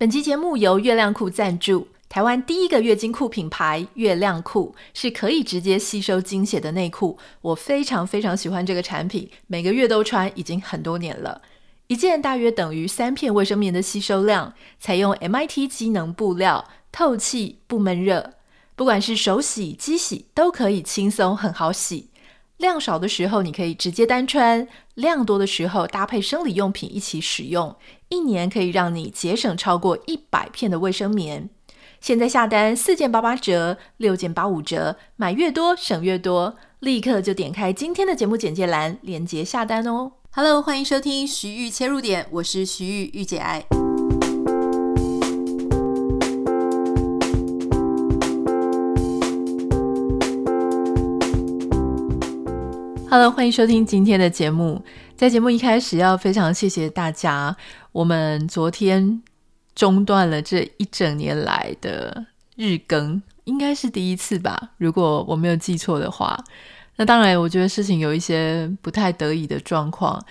[0.00, 1.86] 本期节目由月亮裤赞助。
[2.08, 11.42] 台湾第一个月经裤品牌月亮裤是可以直接吸收经血的内裤，我非常非常喜欢这个产品，每个月都穿，已经很多年了。
[11.88, 18.32] 一件大约等于三片卫生棉的吸收量，采用 MIT 机能布料，透气不闷热，
[18.74, 22.08] 不管是手洗、机洗都可以轻松很好洗。
[22.60, 27.74] 量少的时候你可以直接单穿，量多的时候搭配生理用品一起使用，
[28.10, 31.48] 一年可以让你节省超过一百片的卫生棉。
[32.02, 40.12] 现在下单四件八八折，六件八五折，买越多省越多，立刻就点开今天的节目简介栏，链接下单哦。
[40.32, 43.89] Hello，欢迎收听徐玉切入点，我是徐玉玉姐爱。
[53.10, 54.80] Hello，欢迎收听今天的节目。
[55.16, 57.56] 在节目一开始，要非常谢谢大家，
[57.90, 59.20] 我们昨天。
[59.74, 62.24] 中断了这一整年来的
[62.54, 64.70] 日更，应该是第一次吧？
[64.76, 66.38] 如果我没有记错的话，
[66.96, 70.22] 那当然，我觉得事情有一些不太得已的状况。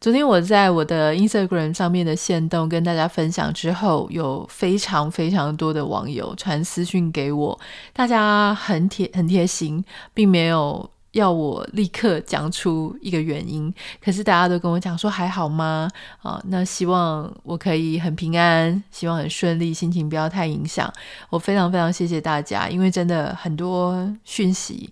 [0.00, 7.58] 昨天我在我的 Instagram 上面的线动跟大家分享之后，有非常非常多的网友传私讯给我，
[7.92, 10.88] 大家很贴很贴心，并没有。
[11.18, 15.88] 要我立刻讲出一个原因，可是大家都跟我讲说还好吗？
[16.22, 20.92] 啊，那希望我可以很平安，希望很顺利，心情不要太影响。
[21.30, 24.90] 我非常非常谢谢大家，因为真的很多讯息，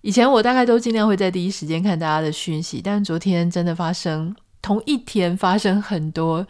[0.00, 6.46] 以前我大概都尽量会在第一时间看大家的讯息，但昨天真的发生同一天发生很多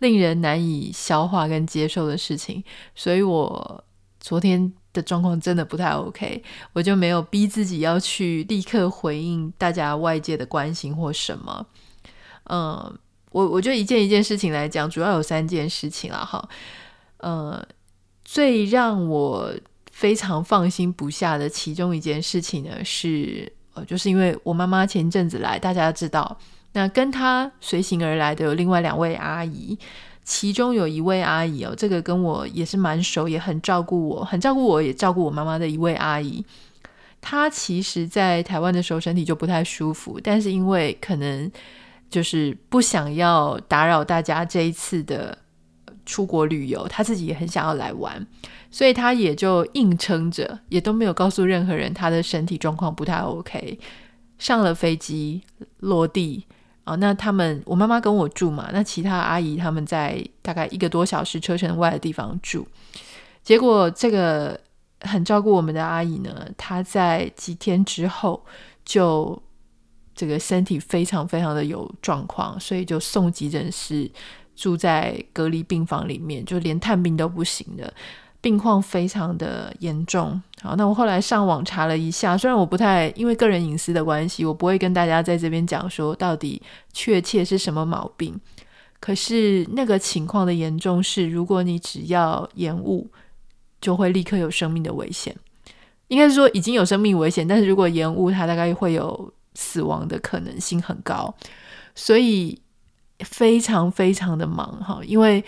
[0.00, 2.62] 令人难以消化跟接受的事情，
[2.94, 3.84] 所以我
[4.20, 4.72] 昨天。
[4.92, 11.66] 的状况真的不太 OK，我就没有逼自己要去立刻回应大家外界的关心或什么。
[12.50, 12.98] 嗯，
[13.30, 16.48] 我我就一件一件事情来讲，主要有三件事情了哈。
[17.18, 17.64] 呃，
[18.24, 19.54] 最让我
[19.90, 26.36] 非常放心不下的其中一件事情呢，是呃，就是因为我妈妈前阵子来，大家知道，
[26.72, 29.78] 那跟她随行而来的有另外两位阿姨。
[30.24, 36.44] 其中有一位阿姨哦，这个跟我也是蛮熟，也很照顾我，很照顾我，也照顾我妈妈的一位阿姨。
[37.20, 41.50] 她其实，在台湾的时候身体就不太舒服，但是因为可能
[42.10, 45.36] 就是不想要打扰大家这一次的
[46.04, 48.26] 出国旅游，她自己也很想要来玩，
[48.70, 53.78] 所以她也就硬撑着，也都没有告诉任何人她的身体状况不太 OK。
[54.38, 55.42] 上了飞机，
[55.78, 56.44] 落地。
[56.84, 62.66] 哦，那他们我妈妈跟我住嘛，那其他阿姨他们在大概一个多小时车程外的地方住。
[63.42, 64.58] 结果这个
[65.00, 68.44] 很照顾我们的阿姨呢，她在几天之后
[68.84, 69.40] 就
[70.14, 74.10] 这个身体非常非常的有状况，所以就送急诊室，
[74.54, 77.92] 住在隔离病房里面，就连探病都不行的。
[78.42, 86.60] 病况非常的严重，好，那我后来上网查了一下，虽然我不太因为个人隐私的关系，我不会跟大家在这边讲说到底
[86.92, 88.38] 确切是什么毛病，
[88.98, 93.08] 可是那个情况的严重是，如果你只要延误，
[93.80, 95.32] 就会立刻有生命的危险，
[96.08, 101.32] 应该是说已经有生命危险，但是如果延误，它大概会有死亡的可能性很高，
[101.94, 102.60] 所以
[103.20, 105.44] 非常非常的忙哈，因为。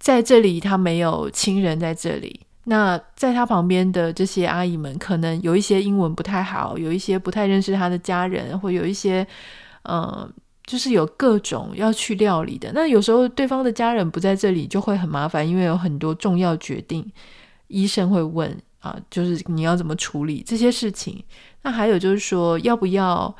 [0.00, 2.40] 在这里，他没有亲人在这里。
[2.64, 9.26] 那在他旁边的这些阿姨们，可能有一些英文不太好，有一些不太认识他的家人，或有一些，
[9.82, 10.30] 嗯、
[10.64, 12.70] 就是有各种要去料理的。
[12.72, 17.04] 那有时候对方的家人不在这里，就会很麻烦，因为有很多重要决定，
[17.68, 21.22] 医生会问啊，就是你要怎么处理这些事情。
[21.62, 23.34] 那还有就是说，要不要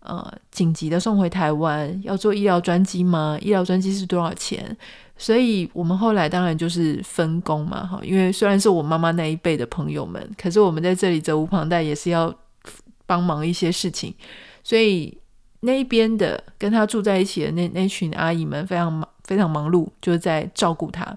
[0.00, 2.00] 呃紧急的送回台湾？
[2.04, 3.36] 要做医疗专机吗？
[3.40, 4.76] 医疗专机是多少钱？
[5.18, 12.34] 所以我们后来当然就是分工嘛，哈，因为虽然是我妈妈那一辈的朋友们，可是我们在这里责无旁贷，也是要
[13.06, 14.14] 帮忙一些事情。
[14.62, 15.16] 所以
[15.60, 21.16] 那一边的跟他住在一起的那那群阿姨们非常忙，非常忙碌，就是在照顾他。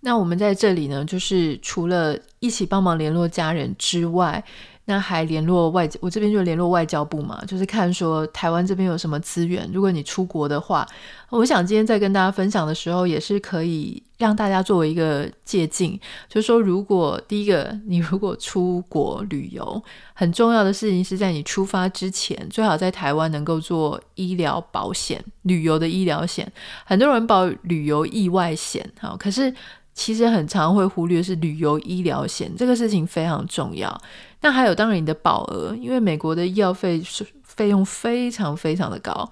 [0.00, 4.44] 那我们在这里呢，就是除了一起帮忙联络家人之外。
[4.90, 9.68] 那还联络外，我这边就联络外交部嘛，就是看说台湾这边有什么资源。
[9.70, 10.88] 如果你出国的话，
[11.28, 19.82] 我想今天在跟大家分享的时候，也是可以让大家作为一个借镜，就是说，如果第一个你如果出国旅游，
[20.14, 26.50] 很重要的事情是在你出发之前，最好在台湾能够做医疗保险，旅游的医疗险。
[26.86, 29.52] 很多人保旅游意外险，哈，可是。
[29.98, 34.00] 其实很常会忽略是旅游医疗险，这个事情非常重要。
[34.40, 37.02] 那还有当然你的保额，因为美国的医药费
[37.42, 39.28] 费用非常非常的高，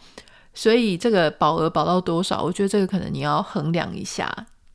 [0.53, 4.29] 所以这个保额保到多少，我觉得这个可能你要衡量一下，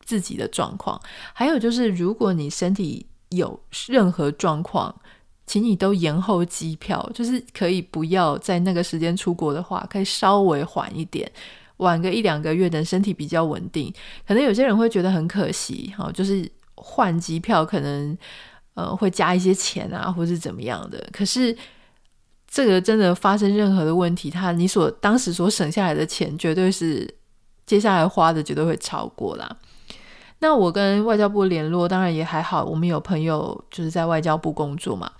[0.06, 0.98] 自己的状况。
[1.34, 4.96] 还有就是，如果你身体有任何状况，
[5.46, 11.30] 请你都延后机票，就是可以不要在那个时间出国的话，可以稍微缓一点，
[11.82, 13.94] 晚个一两个月，等身体比较稳定。
[14.28, 18.18] 可能有些人会觉得很可惜，哈，就是换机票可能
[18.74, 21.10] 呃会加一些钱啊，或是怎么样的。
[21.12, 21.56] 可是
[22.48, 27.08] 这个真的发生任何的问题，他你所当时所省下来的钱，绝对是
[27.66, 29.58] 接下来花的绝对会超过啦。
[30.40, 35.12] 那我跟外交部联络，当然也还好，我们有朋友就是在外交部工作嘛，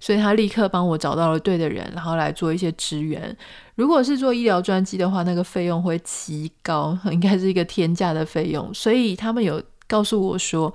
[0.00, 3.36] 所以他立刻帮我找到了对的人，然后来做一些支援。
[3.74, 8.72] 如果是做医疗专机的话，那个费用会极高， 应该是一个天价的费用。
[8.72, 10.72] 所以他们有告诉我说，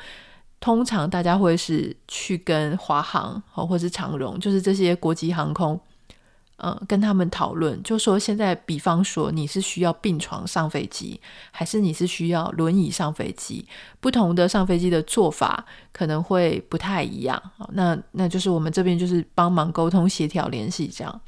[0.59, 5.79] 通常大家会是去跟华航或是长荣，就是这些国际航空。
[6.65, 11.19] 嗯，跟他们讨论，就说现在，比方说你是需要病床上飞机，
[11.51, 13.67] 还是你是需要轮椅上飞机？
[13.99, 17.41] 不同的上飞机的做法可能会不太一样。
[17.73, 21.21] 那那就是我们这边就是帮忙沟通协调联系这样。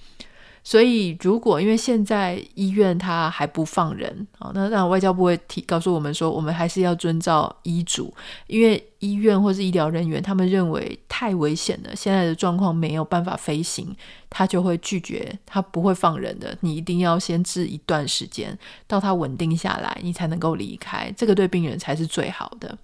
[0.67, 8.11] 所以，如果因为现在医院他还不放人啊，那那外交部会提告诉我们说，我们还是要遵照医嘱，
[8.47, 13.95] 因为医院或是医疗人员他们认为太危险了，现在的状况没有办法飞行，
[14.27, 16.57] 他就会拒绝，他不会放人的。
[16.61, 18.57] 你一定要先治一段时间，
[18.87, 22.75] 到他稳定下来，你才能够离开，这个对病人才是最好的。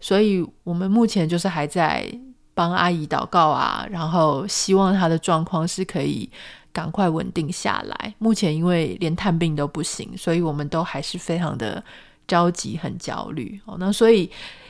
[0.00, 2.12] 所以我们目前就是还在
[2.54, 6.28] 帮阿姨祷告啊，然后希望她的状况是可以。
[6.74, 8.14] 赶快稳定下来。
[8.18, 11.82] 目前因为连探病都不行，所以我们都还是非常的
[12.26, 13.58] 着急，很焦虑。
[13.64, 14.28] 哦，那所以，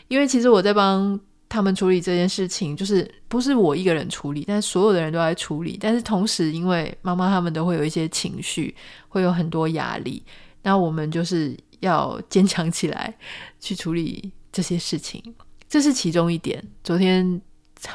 [0.09, 1.19] 因为其实我在帮
[1.49, 5.79] 他们处理这件事情，就是不是我一个人处理，但所有的人都在处理。
[5.81, 8.75] 但是同时，因为妈妈他们都会有一些情绪，
[9.09, 10.23] 会有很多压力，
[10.63, 13.15] 那我们就是要坚强起来
[13.59, 15.23] 去处理这些事情。
[15.69, 16.63] 这是其中一点。
[16.85, 17.41] 昨天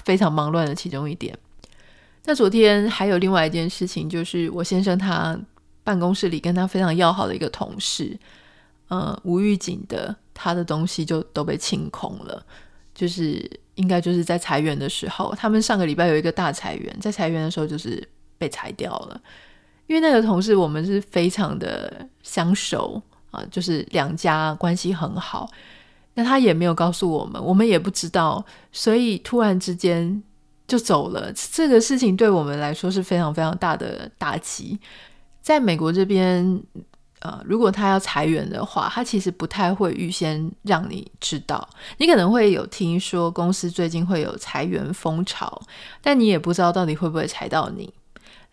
[0.03, 1.37] 非常忙乱的其中一点。
[2.29, 5.35] 那昨天还有另外一件事情，就是我先生他
[5.83, 8.15] 办公室里跟他非常要好的一个同事，
[8.89, 12.45] 呃，无预警的，他的东西就都被清空了。
[12.93, 13.43] 就是
[13.73, 19.19] 应该就是在裁员的时候，他们上个礼拜有一个大裁员，在裁员的时候就是被裁掉了。
[19.87, 23.01] 因为那个同事我们是非常的相熟
[23.31, 25.49] 啊，就是两家关系很好，
[26.13, 30.21] 那他也没有告诉我们，我们也不知道，所以突然之间。
[30.69, 34.79] 就走了，这个事情对我们来说是非常非常大的打击。
[35.41, 36.61] 在美国这边，
[37.21, 41.67] 呃，如果他要裁员的话，他其实不太会预先让你知道。
[41.97, 45.61] 你可能会有听说公司最近会有裁员风潮，
[46.01, 47.91] 但你也不知道到底会不会裁到你。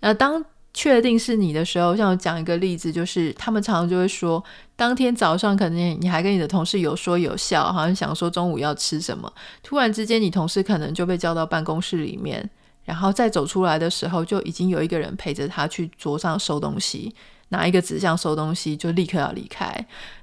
[0.00, 0.42] 那当
[0.76, 4.44] 确定是你的时候，像我讲一个例子，就是他们常常就会说，
[4.76, 9.32] 当天早上可能你还跟你的同事有说有笑，好像想说中午要吃什么，
[9.62, 12.50] 突然之间你同事可能就被叫到办公室里面，
[12.84, 17.14] 然后再走出来的时候，就已经有一个人陪着他去桌上收东西，
[17.48, 19.74] 拿一个纸箱收东西，就立刻要离开。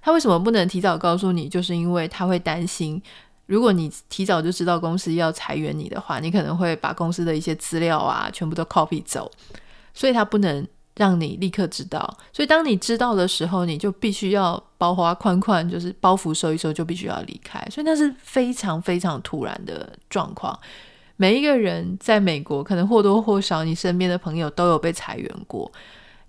[0.04, 1.50] 他为什么不能提早告诉你？
[1.50, 3.02] 就是因为他会担心，
[3.48, 9.32] 如果你提早就知道公司要裁员你的话，你可能会把公司的一些资料啊全部都 copy 走。
[9.94, 17.60] 所以他不能让你立刻知道，所以当你知道的时候，你就必须要包花宽宽，就是包袱收一收，就必须要离开。
[17.72, 20.58] 所以那是非常非常突然的状况。
[21.16, 25.72] 每一个人在美国，可能或多或少，你身边的朋友都有被裁员过。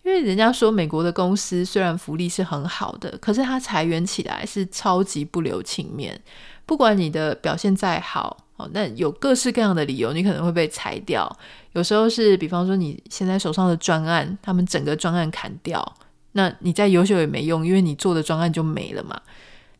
[0.02, 6.20] 因为人家说，美国的公司虽然福利是很好的，可是他裁员起来是超级不留情面。
[6.66, 11.34] 不管你的表现再好，哦，那有各式各样的理由，你可能会被裁掉。
[11.74, 15.94] 有时候是，比方说你现在手上的专案，他们整个专案砍掉，
[16.32, 19.20] 那你再优秀也没用，因为你做的专案就没了嘛。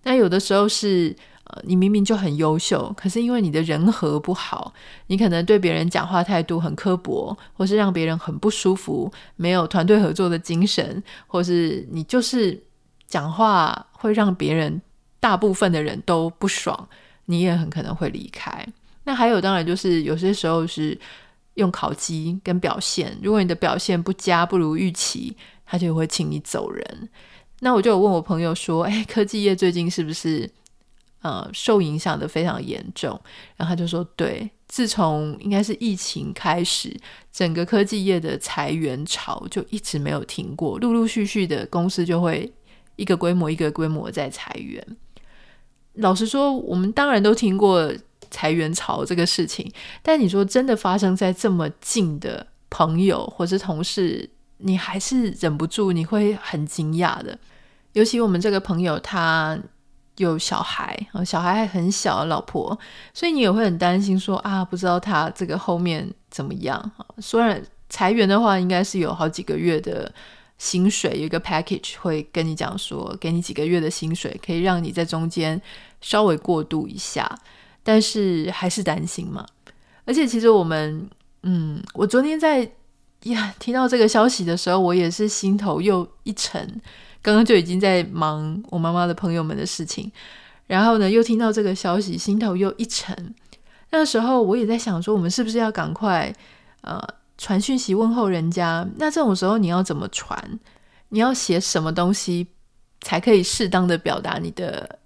[0.02, 4.74] 那有的时候是，呃，你明明就很优秀，可是因为你的人和不好，
[5.06, 12.60] 你可能对别人讲话态度很刻薄，或是让别人很不舒服，没有团队合作的精神，或是你就是
[13.06, 14.82] 讲话会让别人
[15.20, 16.88] 大部分的人都不爽，
[17.26, 18.66] 你也很可能会离开。
[19.04, 20.98] 那还有，当然就是有些时候是。
[21.54, 27.08] 用考绩跟表现，如果你的表现不佳，不如预期，他就会请你走人。
[27.60, 30.50] 那我就有问我朋友说：“哎，科技业最近是不是
[31.22, 33.18] 呃受影响的非常严重？”
[33.56, 36.94] 然后他就说：“对，自从应该是疫情开始，
[37.32, 42.52] 整个科技业的裁员潮就一直没有停过，陆陆续续的公司就会
[42.96, 44.84] 一个规模一个规模在裁员。
[45.94, 47.92] 老实说，我们当然都听过。”
[48.30, 49.70] 裁员潮这个事情，
[50.02, 54.28] 但你说真的发生在这么近的朋友或是同事，
[54.58, 57.38] 你还是忍不住，你会很惊讶的。
[57.92, 59.58] 尤其我们这个朋友，他
[60.16, 62.76] 有小孩，小孩还很小，老婆，
[63.12, 66.92] 所以你也会很担心说啊，不知道他这个后面怎么样。
[67.18, 70.12] 虽然裁员的话，应该是有好几个月的
[70.58, 75.60] 薪水，有一个 package 会跟你讲说，给你几个月的薪水，可以让你在中间
[76.00, 77.28] 稍微过渡一下，
[77.84, 79.46] 但是还是担心嘛。
[80.04, 81.08] 而且其实我们，
[81.44, 82.68] 嗯，我昨天在
[83.22, 86.80] 呀听到这个消息的时候，我也是心头又一沉。
[87.22, 90.12] 刚刚就已经在忙我妈妈的朋友们的事情，
[90.66, 93.34] 然后呢，又听到这个消息，心头又一沉。
[93.90, 96.30] 那个时候我也在想说，我们是不是要赶快
[96.82, 97.02] 呃
[97.38, 98.86] 传讯息问候人家？
[98.96, 100.58] 那这种时候你要怎么传？
[101.08, 102.48] 你要写什么东西
[103.00, 104.98] 才可以适当的表达你的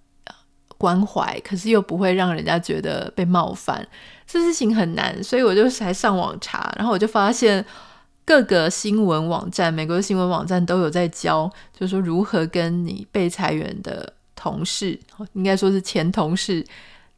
[0.79, 3.87] 关怀，可是又不会让人家觉得被冒犯？
[4.27, 7.63] 这事情很难，所以我就才上网查，然后我就发现。
[8.25, 15.01] 各个新闻网站，美国的新闻网站都有在教，就是说如何跟你被裁员的同事，
[15.33, 16.63] 应该说是前同事，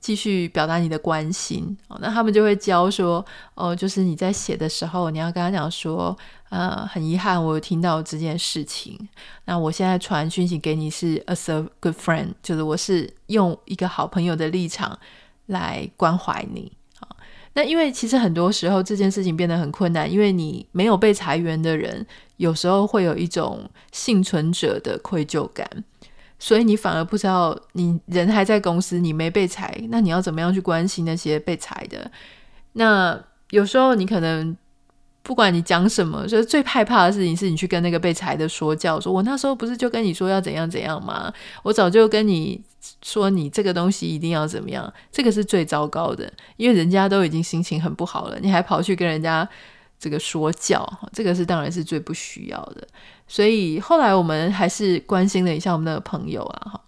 [0.01, 1.99] 继续表达你的关心哦。
[2.01, 6.17] 那他们就会教说，哦，就是你在写的时候，你要跟他讲说，
[6.49, 8.99] 呃，很遗憾，我有听到这件事情。
[9.45, 14.99] 那我现在传讯息给你是 as a good friend，就是我是用一个好朋友的立场
[15.47, 16.73] 来关怀你。
[17.53, 25.69] 那因为其实很多时候这件事情变得很困难，因为你没有被裁员的人，有时候会有一种幸存者的愧疚感，
[26.41, 32.11] 所以你反而不知道你人还在公司，你没被裁，那你要怎么样去关心那些被裁的？
[32.73, 33.17] 那
[33.51, 34.57] 有时候你可能。
[35.23, 41.31] 不管你讲什么，就是最害怕的事情是你去跟那个被裁的说教，说我那时候不是就跟你说要怎样怎样吗？
[41.63, 42.59] 我早就跟你
[43.03, 49.47] 说你这个东西一定要怎么样，这个是最糟糕的，因为人家都已经心情很不好了，你还跑去跟人家
[49.99, 52.89] 这个说教，这个是当然是最不需要的。
[53.33, 56.81] 所以后来我们还是关心了一下我们那个朋友啊，哈，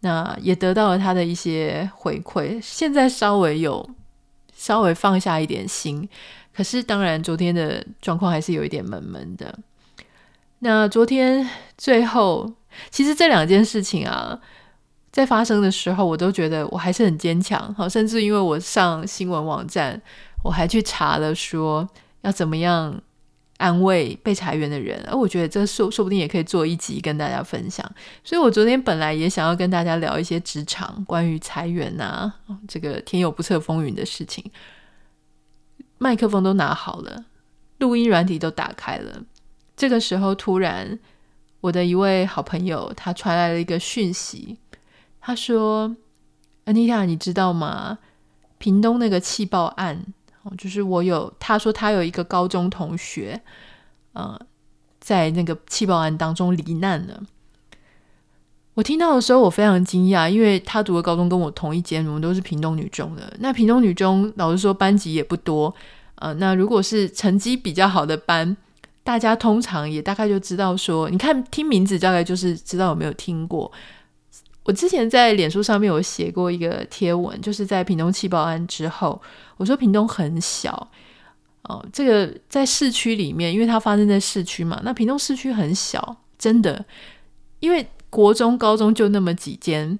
[0.00, 3.86] 那也得到了他的一些回馈，现在稍微有
[4.56, 6.08] 稍微放下一点心。
[6.54, 9.58] 可是，当然，昨天的状况还是有一点闷闷的。
[10.60, 11.46] 那昨天
[11.76, 12.50] 最后，
[12.88, 14.40] 其实这两件事情啊，
[15.10, 17.74] 在发生的时候，我都觉得我还是很坚强。
[17.74, 20.00] 好，甚至因为我上新闻网站，
[20.42, 21.86] 我还去查了说
[22.22, 22.98] 要怎么样
[23.62, 25.00] 安慰被裁员的人。
[25.08, 27.88] 而我觉得这说说不定也可以做一集跟大家分享。
[28.24, 34.44] 所以我昨天本来也想要跟大家聊一些职场关于裁员啊，这个天有不测风云的事情。
[35.98, 37.26] 麦克风都拿好了，
[37.78, 39.22] 录音软体都打开了。
[39.76, 40.98] 这个时候，突然
[41.60, 44.58] 我的一位好朋友他传来了一个讯息，
[45.20, 45.96] 他说
[46.66, 47.98] ：“Anita，你知道吗？
[48.58, 50.04] 屏东那个气爆案，
[50.56, 53.40] 就是我有他说他有一个高中同学，
[54.12, 54.38] 呃，
[55.00, 57.22] 在那个气爆案当中罹难了。”
[58.74, 63.30] 我听到的时候，我非常惊讶，因为他读的高中跟我同一间，我们都是屏东女中的。
[63.40, 65.74] 那屏东女中，老实说，班级也不多。
[66.14, 68.56] 呃，那如果是成绩比较好的班，
[69.04, 73.70] 大家通常也大概就知道说，你看听名字，大概就是知道有没有听过。
[74.64, 79.20] 我之前在脸书上面有写过一个贴文，就是在屏东气爆案之后，
[79.56, 80.90] 我说屏东很小
[81.62, 86.84] 哦，这个在市区里面，因为它发生在市区嘛，那屏东市区很小，真的，
[87.60, 87.86] 因为。
[88.12, 89.98] 国中、高中就那么几间，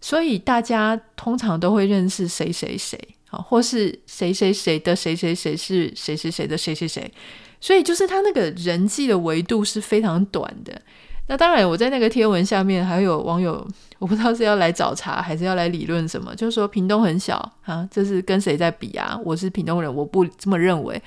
[0.00, 2.98] 所以大家通常都会认识谁谁谁，
[3.30, 7.14] 啊，或是谁谁谁的谁谁谁是谁谁谁的谁谁谁，
[7.60, 10.82] 所以就是他那个人际的维度是非常短的。
[11.26, 13.66] 那当然，我在那个贴文下面还有网友，
[13.98, 19.18] 我不知道是要来找茬还是要来理论什么，就是说屏东很小啊，这是跟谁在比啊？
[19.24, 21.02] 我是屏东人，我不这么认为。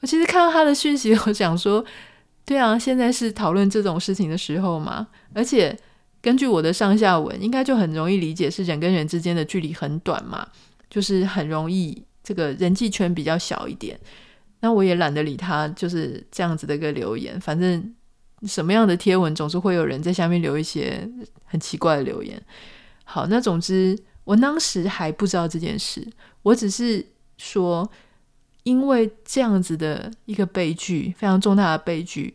[0.00, 1.84] 我其实看到他的讯息， 我想说。
[2.46, 5.06] 对啊，现在是讨论这种事情的时候嘛。
[5.32, 5.74] 而且
[6.20, 10.46] 根据我的上下文，应该就很容易理解，是人跟人之间的距离很短嘛，
[10.90, 13.98] 就是很容易这个人际圈比较小一点。
[14.60, 17.40] 那我也懒得理他，就是这样子的一个留言。
[17.40, 17.94] 反正
[18.46, 21.08] 什么样的贴文，总是会有人在下面留一些
[21.44, 22.40] 很奇怪的留言。
[23.04, 26.06] 好，那总之我当时还不知道这件事，
[26.42, 27.90] 我只是说。
[28.66, 32.32] 因为这样子的一个悲剧，非常重大的悲剧，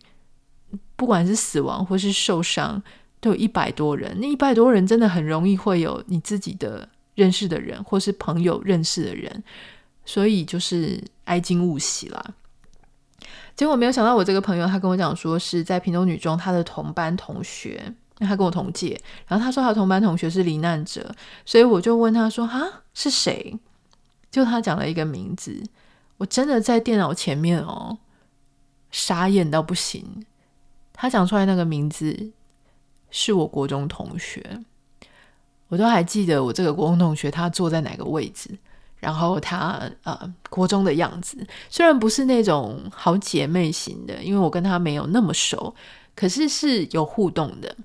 [0.96, 2.80] 不管是死亡或是受伤，
[3.20, 4.16] 都有一百多人。
[4.22, 9.44] 那一百多人真的很容易会有你自己的认识的人，或是朋友认识的人，
[10.06, 12.24] 所以就是哀矜勿喜啦。
[13.56, 21.14] 结果没有想到，我这个朋友他跟我讲说是在屏东女中他的同班同学，他跟我同届，然后他说他的同班同学是罹难者，
[21.46, 23.60] 所以我就问他说：“啊，是谁？”
[24.32, 25.62] 就他讲了一个名字。
[26.18, 27.98] 我真的在电脑前面哦，
[28.92, 30.26] 傻眼到不行。
[30.94, 32.32] 他讲出来那个名字
[33.10, 34.60] 是我国中同学，
[35.70, 38.60] 我都还记得我这个国中同学他坐在哪个位置，
[39.00, 41.38] 然后他呃国中的样子，
[41.70, 45.74] 虽然不是那种好姐妹型的，因为我跟他没有那么熟，
[46.16, 47.76] 可是是有互动的。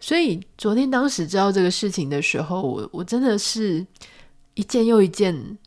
[0.00, 3.84] 所以昨天当时知道这个事情的时候，我我真的是
[4.54, 5.58] 一件又一件，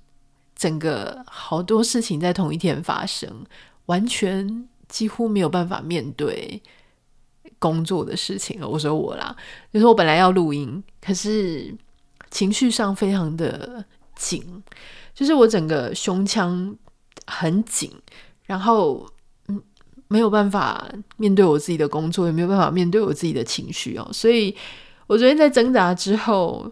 [0.56, 3.30] 整个好多事情在同一天发生，
[3.88, 6.62] 完全几乎没有办法面对。
[7.60, 9.36] 工作的事情，我说我啦，
[9.72, 11.72] 就是我本来要录音，可是
[12.32, 13.86] 情绪上非常的
[14.22, 14.64] 紧，
[15.16, 16.78] 就是我整个胸腔
[17.26, 17.92] 很紧，
[18.46, 19.10] 然后
[19.48, 19.60] 嗯
[20.08, 20.88] 没有办法
[21.18, 24.56] 面对我自己的工作，也没有办法面对我自己的情绪哦，所以
[25.08, 26.72] 我昨天在挣扎之后，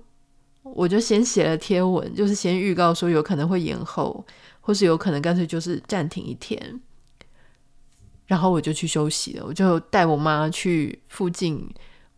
[0.61, 4.23] 我就先写了贴文，就是先预告说有可能会延后，
[4.61, 6.79] 或是有可能干脆就是暂停一天。
[8.27, 11.67] 然后我就去休息了，我就带我妈去附近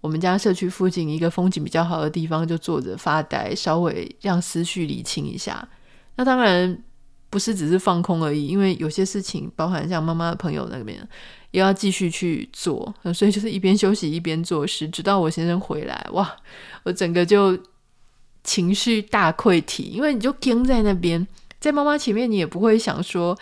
[0.01, 5.65] 我们家社区附近一个风景比较好的地方，就坐着发呆，稍微让思绪理清一下。
[6.15, 6.83] 那当然
[7.29, 11.07] 不是只是放空而已，因为有些事情，包含像妈妈的朋友那边，
[11.51, 16.05] 也要继续去做，所以就是一边休息一边做事，直到我先生回来。
[16.13, 16.35] 哇，
[16.83, 17.57] 我整个就
[18.43, 21.25] 情绪大溃体，因为你就僵在那边，
[21.59, 23.37] 在妈妈前面，你也不会想说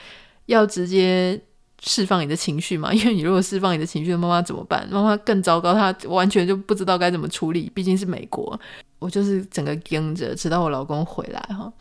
[0.48, 1.42] 要直接。
[1.82, 4.88] 释放你的情绪嘛， 因为你如果释放你的情绪，妈妈怎么办？
[4.92, 7.72] 妈妈更糟糕，她完全就不知道该怎么处理。
[7.74, 8.60] 毕竟是美国，
[9.00, 11.72] 我就是整个跟着，直到我老公回来哈。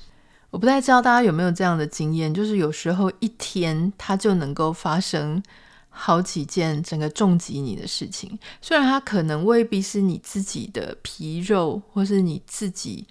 [0.50, 5.42] 我不太知道大家有没有这样的经验，就是有时候一天它就能够发生
[5.90, 13.06] 好几件整个重击你的事情，虽然它可能未必是你自己的皮肉，或是你自己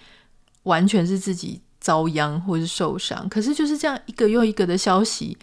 [0.63, 5.38] 完全是自己遭殃或是受伤，可是就是这样一个又一个的消息。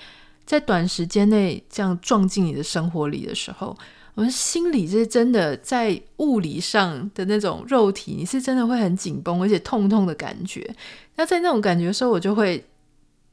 [0.46, 3.76] 在短时间内这样撞进你的生活里的时候，
[4.14, 10.74] 我们心里是真的在物理上的那种肉体，你是真的会很紧绷，而且痛痛的感觉。
[11.16, 12.64] 那在那种感觉的时候，我就会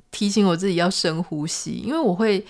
[0.10, 2.46] 提醒我自己要深呼吸，因为我会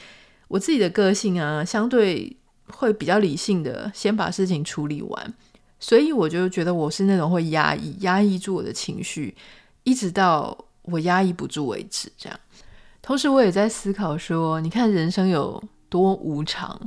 [0.48, 2.36] 我自己的个性啊，相对
[2.68, 5.34] 会比较理性的先把事情处理完，
[5.80, 9.36] 所以我就觉得我是那种会压抑、压抑住我的情绪，
[9.84, 12.40] 一直到我压抑不住为止，这样。
[13.02, 16.80] 同时，我也在思考说，你看人生有多无常。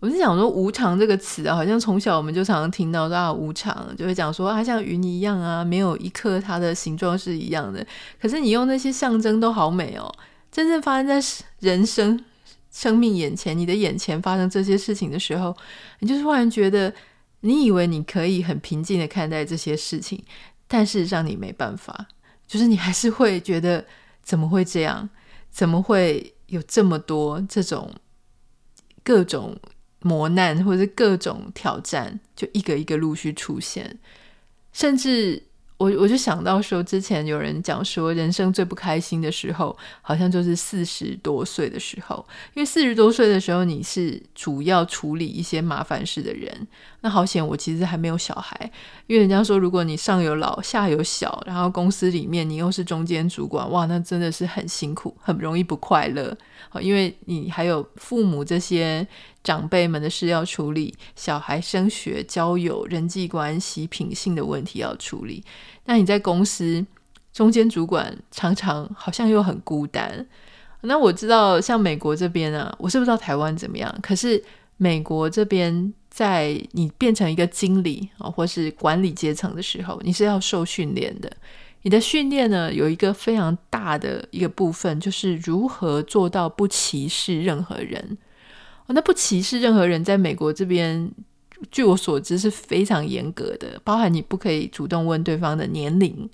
[0.00, 7.84] 我是想说，无常这个词啊，好像从小我们就常常听到，啊，无常就会讲说，它像云一样啊，没有一刻它的形状是一样的。
[8.20, 10.12] 可是你用那些象征都好美哦，
[10.52, 11.20] 真正发生在
[11.60, 12.24] 人生
[12.70, 15.56] 生命眼前，你的眼前发生这些事情的时候，
[15.98, 16.92] 你就是忽然觉得，
[17.40, 20.22] 你以为你可以很平静的看待这些事情，
[20.68, 22.06] 但事实上你没办法，
[22.46, 23.84] 就是你还是会觉得，
[24.22, 25.08] 怎么会这样？
[25.50, 27.92] 怎么会有这么多这种
[29.02, 29.56] 各种
[30.00, 33.98] 磨难，或者各种挑战，就一个一个陆续出现，
[34.72, 35.42] 甚至。
[35.78, 46.66] 我我就想到说，之前有人讲说，人生最不开心的时候，好像就是四十多岁的时候，因为四十多岁的时候，你是主要处理一些麻烦事的人。
[47.00, 48.70] 那好险，我其实还没有小孩，
[49.06, 56.36] 因为人家说，如果你上有老下有小，然后公司里面你又是中间主管，哇，那真的是很辛苦，很容易不快乐。
[56.68, 59.06] 好，因为你还有父母这些。
[59.44, 65.42] 长辈们的事要处理，小孩升学、交友、人际关系、品性的问题要处理。
[65.86, 66.84] 那你在公司
[67.32, 70.26] 中间主管，常常好像又很孤单。
[70.82, 73.94] 那我知道，像美国这边啊，我是不知道台湾怎么样。
[74.02, 74.42] 可是
[74.78, 81.30] 美国这边，在你变成一个经理啊，或是管理阶层的时候，你是要受训练的。
[81.82, 88.18] 你的训练呢，有一个非常大的一个部分，就是如何做到不歧视任何人。
[88.86, 91.10] 哦那不歧视任何人，在美国这边，
[91.70, 96.28] 据我所知是非常严格的，包含你不可以主动问对方的年龄，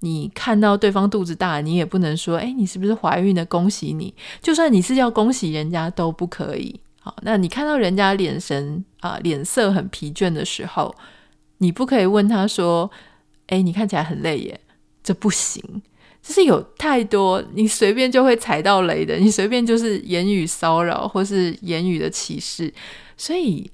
[0.00, 3.44] 你看到对方肚子大，你也不能说，哎，你是不是怀孕了？
[3.44, 4.14] 恭喜你！
[4.40, 6.80] 就算你是要恭喜人家，都不可以。
[7.22, 10.94] 那你看到人家眼神啊，脸色很疲倦的时候，
[11.58, 12.90] 你不可以问他说，
[13.48, 14.60] 哎，你看起来很累耶，
[15.02, 15.82] 这不行。
[16.20, 22.72] 就是有太多你随便就会踩到雷的，你随便就是言语骚扰或是言语的歧视，
[23.16, 23.70] 所以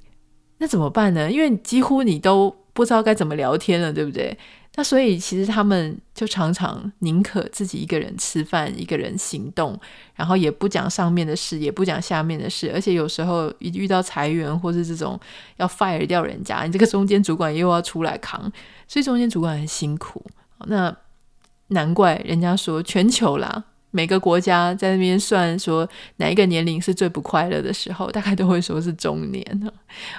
[0.59, 1.31] 那怎么办呢？
[1.31, 4.37] 因为几乎你都不知道该怎么聊天了，对不对？
[4.77, 9.79] 那所以其实他们就常常宁可自己一个人吃饭，一个人行动，
[10.17, 15.19] 然后也不讲上面的事，也不讲下面的事，而且有时候一遇到裁员或是这种
[15.59, 18.51] 要 fire 掉人家，你这个中间主管又要出来扛，
[18.89, 20.25] 所以中间主管很辛苦。
[20.67, 20.97] 那
[21.69, 29.73] 难怪人家说全球啦，每个国家在那边算说哪一个年龄是最不快乐的时候，大概都会说是中年。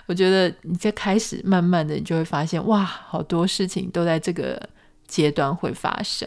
[0.06, 4.58] 我觉得你在开始慢慢的，你就会发现哇，好多事情都在这个
[5.08, 6.26] 阶段会发生。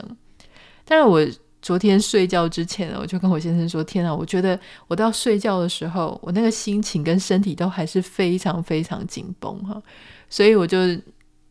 [0.85, 1.27] 但是我
[1.63, 9.83] 昨天睡觉之前，我就跟我先生说：“天啊，我觉得我到睡觉的时候，我那个心情跟身体都还是非常非常紧绷哈。”
[10.29, 10.79] 所以我就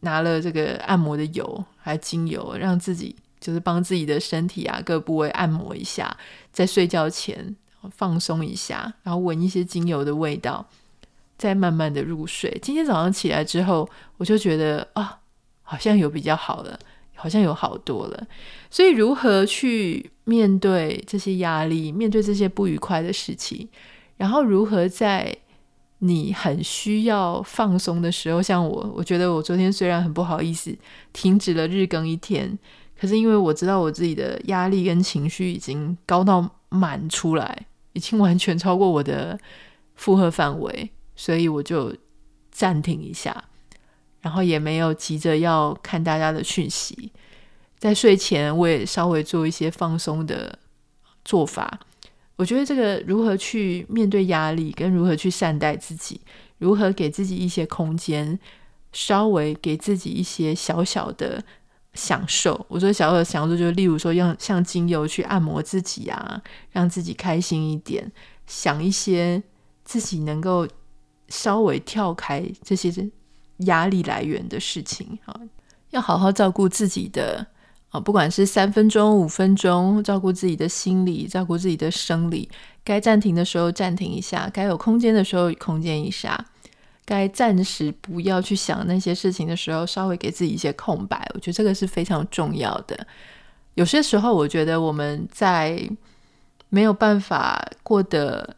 [0.01, 3.15] 拿了这个按摩的油还有精油，让自己。
[3.39, 6.17] 就是帮自己的身体啊，各部位按摩一下，
[6.51, 7.55] 在睡觉前
[7.91, 10.67] 放松一下，然后闻一些精油的味道，
[11.37, 12.57] 再慢慢的入睡。
[12.61, 15.19] 今天早上起来之后，我就觉得啊，
[15.61, 16.77] 好像有比较好了，
[17.15, 18.27] 好像有好多了。
[18.69, 23.69] 所以，如何去面对这些压力，面对这些不愉快的事情，
[24.17, 25.37] 然后如何在
[25.99, 30.75] 你很需要放松的时候，像我，我觉得我昨天虽然很不好意思，
[31.13, 32.57] 停止了日更一天。
[32.99, 39.39] 可是因为我知道我自己的压力跟情绪已经高到满出来，已经完全超过我的
[39.95, 41.95] 负荷范围，所以我就
[42.51, 43.43] 暂停一下，
[44.21, 47.11] 然后也没有急着要看大家的讯息。
[47.77, 50.57] 在睡前我也稍微做一些放松的
[51.23, 51.79] 做法。
[52.35, 56.19] 我觉得这个如何去面对压力，跟如何去善待自己，
[56.57, 58.39] 如何给自己一些空间，
[58.91, 61.43] 稍微给自己一些小小的。
[61.97, 68.11] 享受，我说小小的享受，就是例如说，用像精油去按摩自己啊，让自己开心一点，
[68.45, 69.41] 想一些
[69.83, 70.67] 自己能够
[71.27, 73.09] 稍微跳开这些
[73.65, 75.41] 压力来源的事情啊，
[75.89, 77.47] 要好好照顾自己的
[77.89, 82.47] 啊，不管是三分钟、五分钟，照顾自己的心理，照顾自己的生理，
[82.83, 86.45] 该暂停的时候暂停一下，该有空间的时候空间一下。
[87.07, 93.07] 该暂时不要去想那些事情的时候，稍微给自己一些空白，我觉得这个是非常重要的。
[93.75, 95.89] 有些时候，我觉得我们在
[96.67, 98.57] 没有办法过得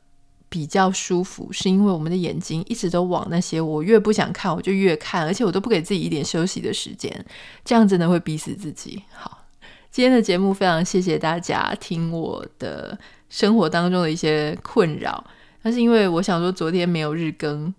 [0.50, 7.24] 比较舒服，是因为我们的眼睛一直都往那些我越不想看，我就越看，而且我都不给自己一点休息的时间，
[7.64, 9.04] 这样真的会逼死自己。
[9.14, 9.46] 好，
[9.92, 12.98] 今天的节目非常谢谢大家听我的
[13.30, 15.24] 生活当中的一些困扰，
[15.62, 17.72] 但是因为我想说昨天没有日更。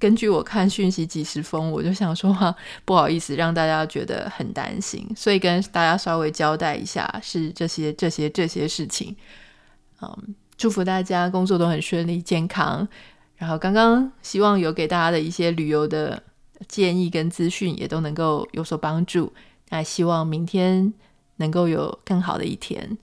[0.00, 2.34] 根据我看讯息几时封，我就想说，
[2.86, 9.14] 不好意思让大家觉得很担心，所以跟大家稍微交代一下，是这些这些这些事情。
[10.00, 12.88] 嗯，祝福大家工作都很顺利、健康。
[13.36, 16.22] 然后刚刚希望有给大家的一些旅游的
[16.66, 19.32] 建议跟资讯，也都能够有所帮助。
[19.68, 20.92] 那希望明天
[21.36, 22.98] 能够有更好的一天。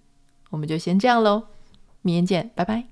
[0.49, 1.43] 我们就先这样喽，
[2.01, 2.83] 明天见，拜拜。